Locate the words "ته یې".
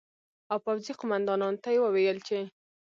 1.63-1.79